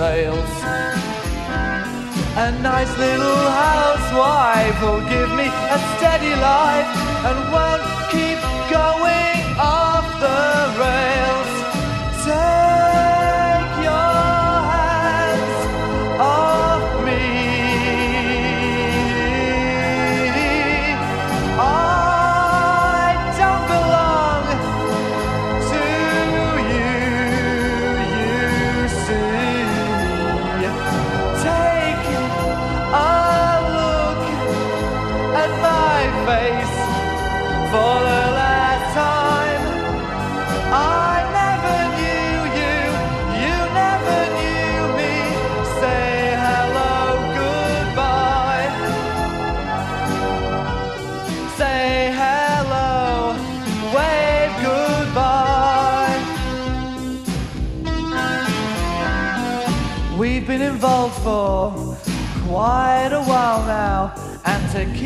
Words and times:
sails 0.00 0.49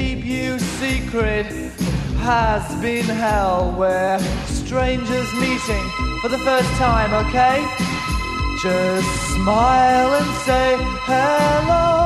keep 0.05 0.24
you 0.26 0.59
secret 0.59 1.46
has 2.28 2.62
been 2.82 3.07
hell 3.07 3.72
where 3.72 4.18
strangers 4.46 5.30
meeting 5.34 5.84
for 6.20 6.28
the 6.28 6.38
first 6.38 6.70
time, 6.72 7.11
okay? 7.26 7.59
Just 8.62 9.09
smile 9.34 10.11
and 10.20 10.30
say 10.44 10.76
hello. 11.09 12.03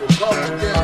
Republican. 0.00 0.79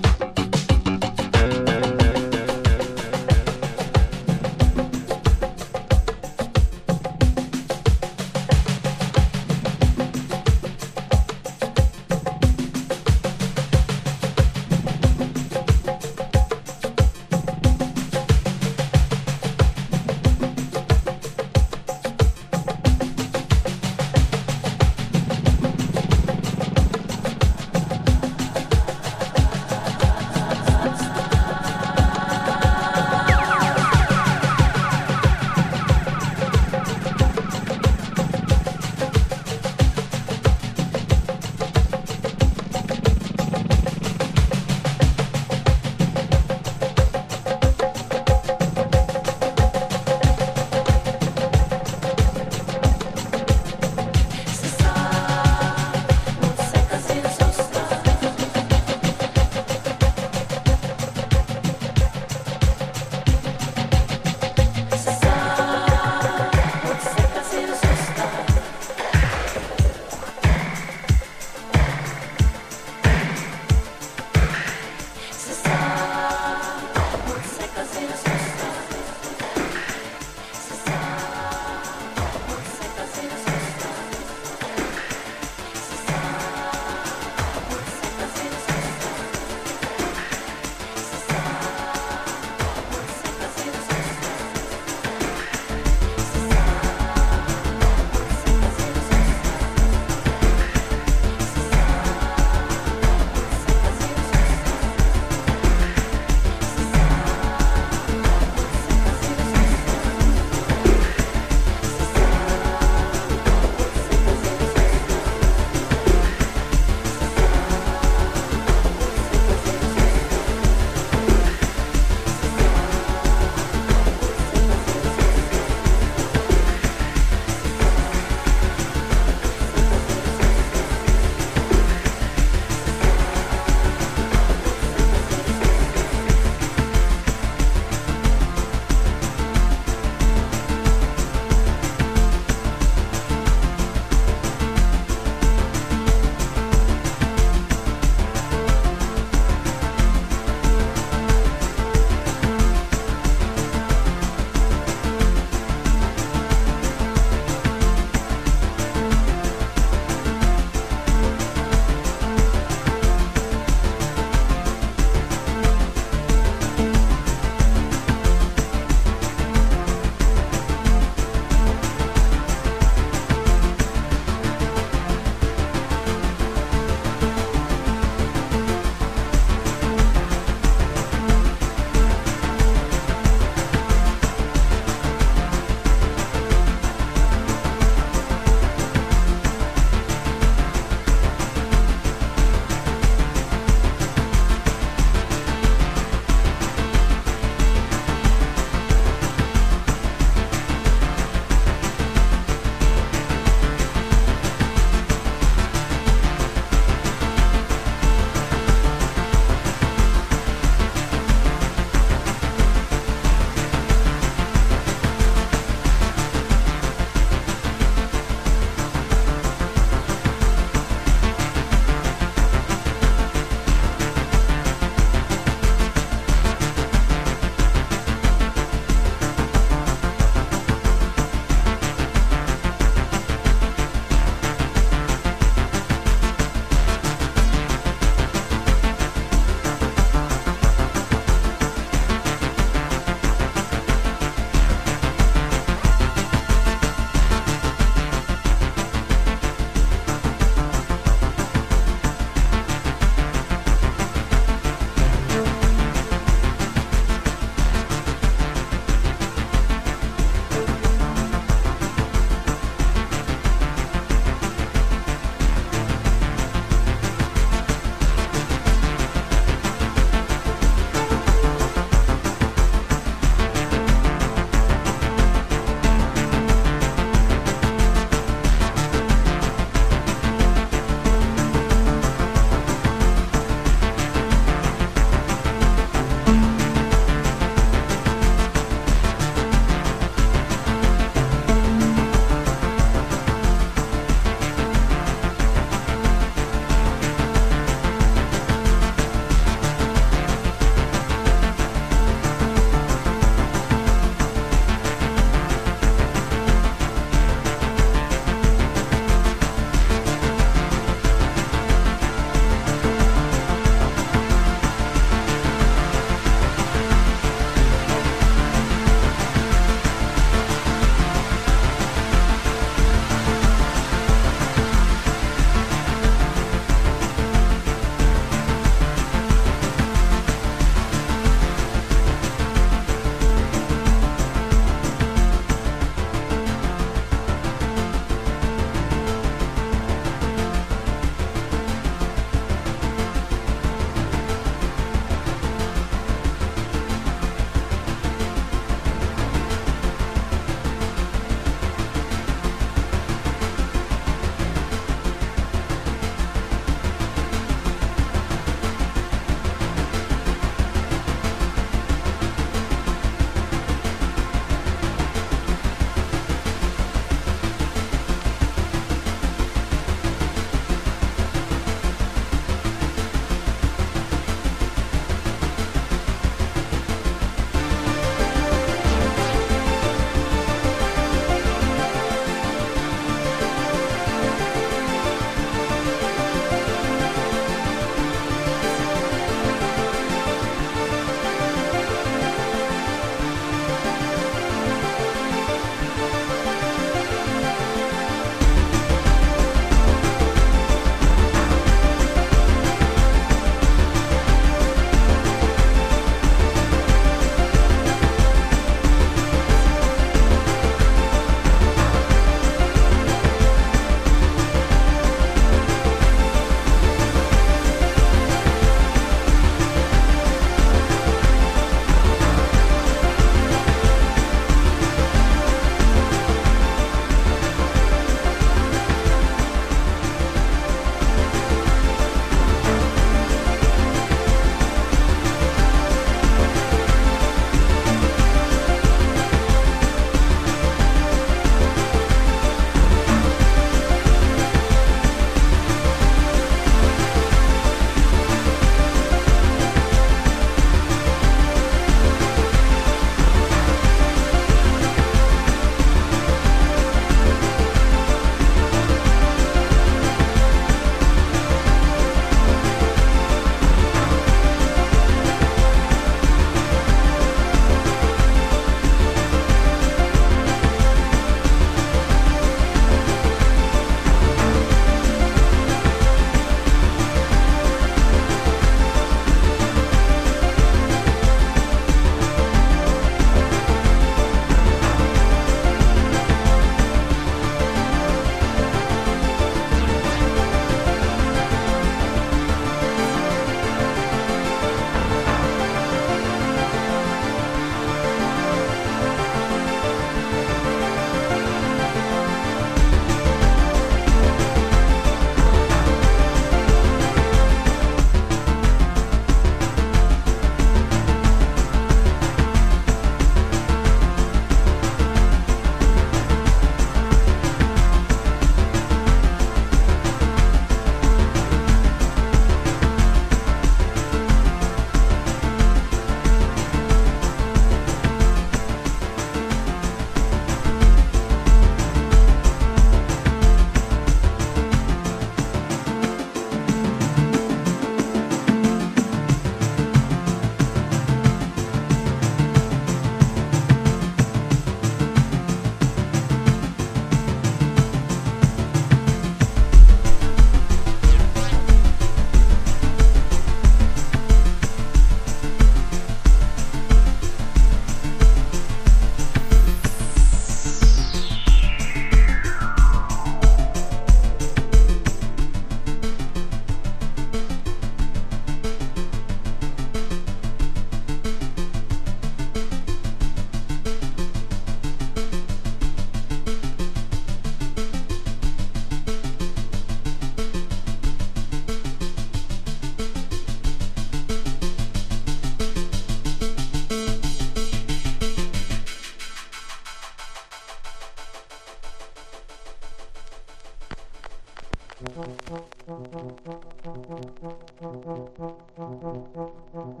Thank 599.68 600.00